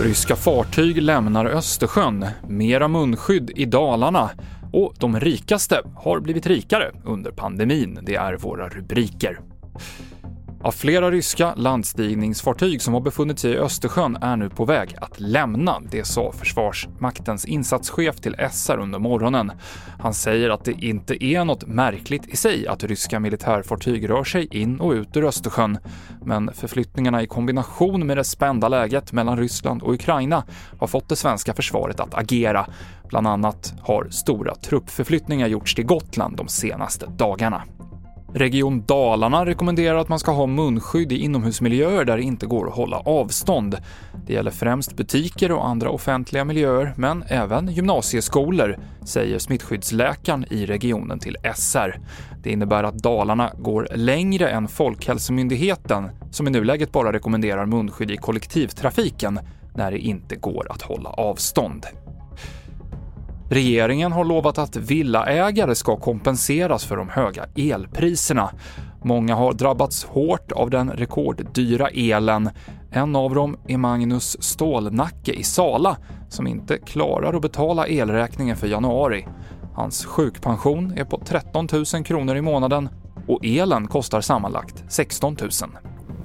Ryska 0.00 0.36
fartyg 0.36 1.02
lämnar 1.02 1.46
Östersjön, 1.46 2.26
mera 2.48 2.88
munskydd 2.88 3.50
i 3.56 3.64
Dalarna 3.64 4.30
och 4.72 4.94
de 4.98 5.20
rikaste 5.20 5.80
har 5.96 6.20
blivit 6.20 6.46
rikare 6.46 6.92
under 7.04 7.30
pandemin. 7.30 7.98
Det 8.02 8.14
är 8.14 8.36
våra 8.36 8.68
rubriker. 8.68 9.40
Av 10.64 10.72
flera 10.72 11.10
ryska 11.10 11.54
landstigningsfartyg 11.54 12.82
som 12.82 12.94
har 12.94 13.00
befunnit 13.00 13.38
sig 13.38 13.52
i 13.52 13.56
Östersjön 13.56 14.16
är 14.20 14.36
nu 14.36 14.50
på 14.50 14.64
väg 14.64 14.94
att 15.00 15.20
lämna. 15.20 15.80
Det 15.90 16.04
sa 16.04 16.32
Försvarsmaktens 16.32 17.44
insatschef 17.44 18.16
till 18.20 18.36
SR 18.50 18.78
under 18.78 18.98
morgonen. 18.98 19.52
Han 20.00 20.14
säger 20.14 20.50
att 20.50 20.64
det 20.64 20.72
inte 20.72 21.24
är 21.24 21.44
något 21.44 21.66
märkligt 21.66 22.26
i 22.26 22.36
sig 22.36 22.66
att 22.66 22.84
ryska 22.84 23.20
militärfartyg 23.20 24.10
rör 24.10 24.24
sig 24.24 24.56
in 24.56 24.80
och 24.80 24.92
ut 24.92 25.16
ur 25.16 25.24
Östersjön. 25.24 25.78
Men 26.22 26.52
förflyttningarna 26.52 27.22
i 27.22 27.26
kombination 27.26 28.06
med 28.06 28.16
det 28.16 28.24
spända 28.24 28.68
läget 28.68 29.12
mellan 29.12 29.38
Ryssland 29.38 29.82
och 29.82 29.94
Ukraina 29.94 30.44
har 30.78 30.86
fått 30.86 31.08
det 31.08 31.16
svenska 31.16 31.54
försvaret 31.54 32.00
att 32.00 32.14
agera. 32.14 32.66
Bland 33.08 33.26
annat 33.26 33.74
har 33.82 34.08
stora 34.10 34.54
truppförflyttningar 34.54 35.46
gjorts 35.46 35.74
till 35.74 35.86
Gotland 35.86 36.36
de 36.36 36.48
senaste 36.48 37.06
dagarna. 37.06 37.62
Region 38.36 38.84
Dalarna 38.86 39.46
rekommenderar 39.46 39.98
att 39.98 40.08
man 40.08 40.18
ska 40.18 40.32
ha 40.32 40.46
munskydd 40.46 41.12
i 41.12 41.18
inomhusmiljöer 41.18 42.04
där 42.04 42.16
det 42.16 42.22
inte 42.22 42.46
går 42.46 42.68
att 42.68 42.74
hålla 42.74 42.96
avstånd. 42.96 43.76
Det 44.26 44.32
gäller 44.32 44.50
främst 44.50 44.96
butiker 44.96 45.52
och 45.52 45.66
andra 45.66 45.90
offentliga 45.90 46.44
miljöer, 46.44 46.94
men 46.96 47.24
även 47.28 47.68
gymnasieskolor, 47.68 48.78
säger 49.04 49.38
smittskyddsläkaren 49.38 50.44
i 50.50 50.66
regionen 50.66 51.18
till 51.18 51.36
SR. 51.54 52.00
Det 52.42 52.50
innebär 52.50 52.84
att 52.84 52.98
Dalarna 52.98 53.52
går 53.58 53.88
längre 53.94 54.48
än 54.48 54.68
Folkhälsomyndigheten, 54.68 56.10
som 56.30 56.48
i 56.48 56.50
nuläget 56.50 56.92
bara 56.92 57.12
rekommenderar 57.12 57.66
munskydd 57.66 58.10
i 58.10 58.16
kollektivtrafiken 58.16 59.40
när 59.74 59.90
det 59.90 59.98
inte 59.98 60.36
går 60.36 60.66
att 60.72 60.82
hålla 60.82 61.10
avstånd. 61.10 61.86
Regeringen 63.54 64.12
har 64.12 64.24
lovat 64.24 64.58
att 64.58 64.76
villaägare 64.76 65.74
ska 65.74 65.96
kompenseras 65.96 66.84
för 66.84 66.96
de 66.96 67.08
höga 67.08 67.46
elpriserna. 67.56 68.50
Många 69.02 69.34
har 69.34 69.52
drabbats 69.52 70.04
hårt 70.04 70.52
av 70.52 70.70
den 70.70 70.90
rekorddyra 70.90 71.88
elen. 71.88 72.50
En 72.90 73.16
av 73.16 73.34
dem 73.34 73.56
är 73.68 73.78
Magnus 73.78 74.42
Stålnacke 74.42 75.32
i 75.32 75.42
Sala 75.42 75.96
som 76.28 76.46
inte 76.46 76.78
klarar 76.78 77.34
att 77.34 77.42
betala 77.42 77.88
elräkningen 77.88 78.56
för 78.56 78.66
januari. 78.66 79.26
Hans 79.74 80.04
sjukpension 80.04 80.92
är 80.96 81.04
på 81.04 81.20
13 81.24 81.68
000 81.94 82.04
kronor 82.04 82.36
i 82.36 82.40
månaden 82.40 82.88
och 83.28 83.44
elen 83.44 83.86
kostar 83.86 84.20
sammanlagt 84.20 84.84
16 84.88 85.36
000. 85.40 85.50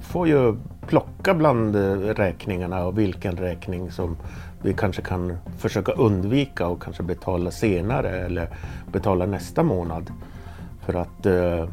får 0.00 0.28
ju 0.28 0.56
plocka 0.86 1.34
bland 1.34 1.76
räkningarna 2.16 2.86
och 2.86 2.98
vilken 2.98 3.36
räkning 3.36 3.90
som 3.90 4.16
vi 4.62 4.74
kanske 4.74 5.02
kan 5.02 5.38
försöka 5.58 5.92
undvika 5.92 6.66
och 6.66 6.82
kanske 6.82 7.02
betala 7.02 7.50
senare 7.50 8.20
eller 8.20 8.48
betala 8.92 9.26
nästa 9.26 9.62
månad. 9.62 10.12
För 10.86 10.94
att 10.94 11.26
eh, 11.26 11.68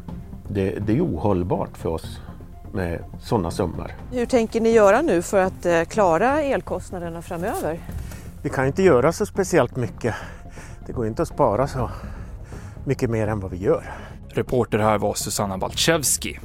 det, 0.48 0.70
det 0.86 0.96
är 0.96 1.00
ohållbart 1.00 1.76
för 1.76 1.88
oss 1.88 2.20
med 2.72 3.04
sådana 3.20 3.50
summor. 3.50 3.94
Hur 4.12 4.26
tänker 4.26 4.60
ni 4.60 4.70
göra 4.70 5.02
nu 5.02 5.22
för 5.22 5.38
att 5.38 5.66
eh, 5.66 5.82
klara 5.82 6.42
elkostnaderna 6.42 7.22
framöver? 7.22 7.80
Vi 8.42 8.50
kan 8.50 8.66
inte 8.66 8.82
göra 8.82 9.12
så 9.12 9.26
speciellt 9.26 9.76
mycket. 9.76 10.14
Det 10.86 10.92
går 10.92 11.06
inte 11.06 11.22
att 11.22 11.28
spara 11.28 11.66
så 11.66 11.90
mycket 12.84 13.10
mer 13.10 13.28
än 13.28 13.40
vad 13.40 13.50
vi 13.50 13.56
gör. 13.56 13.94
Reporter 14.28 14.78
här 14.78 14.98
var 14.98 15.14
Susanna 15.14 15.58
Balczewski. 15.58 16.38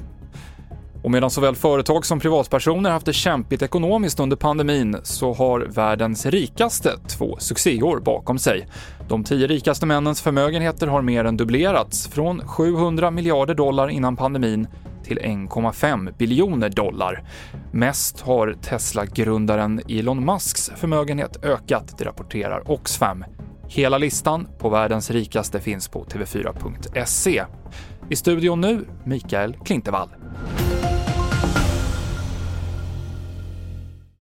Och 1.04 1.12
medan 1.12 1.30
såväl 1.30 1.56
företag 1.56 2.06
som 2.06 2.20
privatpersoner 2.20 2.92
haft 2.92 3.06
det 3.06 3.14
kämpigt 3.14 3.62
ekonomiskt 3.62 4.20
under 4.20 4.38
pandemin 4.38 4.98
så 5.04 5.34
har 5.34 5.60
världens 5.60 6.26
rikaste 6.26 6.98
två 7.08 7.38
succéår 7.40 8.00
bakom 8.00 8.40
sig. 8.40 8.68
De 9.10 9.24
tio 9.24 9.48
rikaste 9.48 9.86
männens 9.86 10.22
förmögenheter 10.22 10.88
har 10.88 11.02
mer 11.02 11.26
än 11.26 11.38
dubblerats, 11.38 12.08
från 12.08 12.48
700 12.48 13.12
miljarder 13.12 13.54
dollar 13.56 13.88
innan 13.88 14.16
pandemin 14.16 14.68
till 15.04 15.20
1,5 15.20 16.18
biljoner 16.18 16.70
dollar. 16.70 17.24
Mest 17.72 18.22
har 18.22 18.56
Tesla-grundaren 18.62 19.82
Elon 19.90 20.26
Musks 20.26 20.72
förmögenhet 20.76 21.44
ökat, 21.44 21.98
det 21.98 22.06
rapporterar 22.06 22.72
Oxfam. 22.72 23.26
Hela 23.68 23.98
listan 23.98 24.48
på 24.60 24.70
världens 24.70 25.12
rikaste 25.12 25.60
finns 25.60 25.88
på 25.88 26.06
tv4.se. 26.06 27.44
I 28.10 28.16
studion 28.16 28.62
nu, 28.62 28.86
Mikael 29.06 29.56
Klintevall. 29.66 30.10